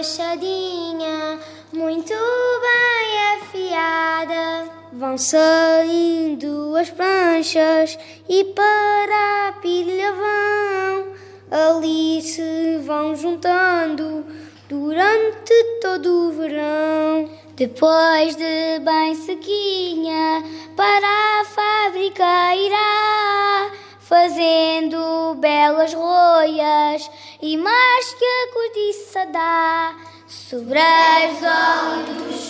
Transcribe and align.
machadinha, 0.00 1.38
muito 1.74 2.14
bem 2.14 3.36
afiada. 3.36 4.70
Vão 4.94 5.18
saindo 5.18 6.74
as 6.74 6.88
pranchas 6.88 7.98
e 8.26 8.44
para 8.44 9.48
a 9.48 9.52
pilha 9.60 10.10
vão. 10.12 11.12
Ali 11.50 12.22
se 12.22 12.78
vão 12.78 13.14
juntando 13.14 14.24
durante 14.70 15.52
todo 15.82 16.28
o 16.28 16.32
verão. 16.32 17.28
Depois 17.54 18.36
de 18.36 18.78
bem 18.82 19.14
sequinha, 19.14 20.42
para 20.74 21.40
a 21.40 21.44
fábrica 21.44 22.56
irá, 22.56 23.70
fazendo 24.00 25.34
belas 25.34 25.92
roias 25.92 27.10
e 27.42 27.56
mais 27.56 28.14
que 28.14 28.24
a 28.24 28.52
cortiça 28.52 29.26
dá. 29.26 29.96
Sobreiros 30.26 31.42
ao 31.42 32.02
dos 32.04 32.40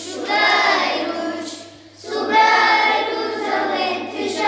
sobreiros, 1.96 3.40
alentejanos, 3.62 4.42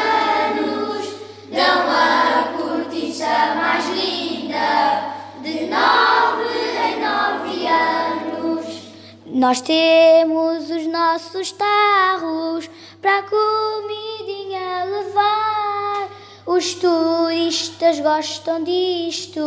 dão 1.51 1.91
a 1.91 2.55
cortiça 2.57 3.55
mais 3.55 3.87
linda 3.89 5.15
de 5.43 5.67
nove 5.67 6.45
em 6.87 7.01
nove 7.01 7.67
anos. 7.67 8.67
Nós 9.27 9.61
temos 9.61 10.71
os 10.71 10.87
nossos 10.89 11.53
tarros 11.53 12.69
para 13.01 13.23
levar. 13.23 13.92
Os 16.55 16.75
turistas 16.75 17.99
gostam 18.01 18.63
disto, 18.63 19.41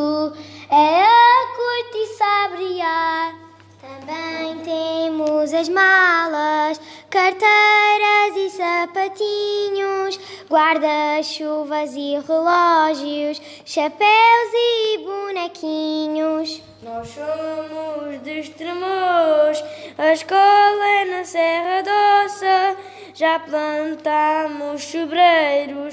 é 0.72 1.03
a 1.03 1.47
cortiça 1.56 2.25
a 2.25 2.50
brilhar. 2.50 3.36
Também 3.80 4.58
temos 4.64 5.53
as 5.53 5.70
malas, 5.70 6.81
carteiras 7.12 8.36
e 8.38 8.50
sapatinhos, 8.50 10.20
guarda-chuvas 10.50 11.94
e 11.95 12.17
relógios, 12.28 13.40
chapéus 13.64 14.52
e 14.56 14.97
bonequinhos. 15.06 16.59
Nós 16.81 17.08
somos 17.09 18.23
de 18.23 18.40
Estremoz, 18.40 19.64
a 19.95 20.12
escola 20.12 20.86
é 21.02 21.06
na 21.06 21.23
Serra 21.23 21.84
Doça. 21.84 22.78
Já 23.14 23.40
plantamos 23.40 24.84
sobreiros, 24.84 25.84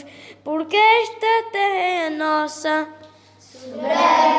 porque 0.45 0.77
esta 0.77 1.51
terra 1.53 2.07
é 2.07 2.11
nossa. 2.11 2.89
Sobreiros. 3.39 4.32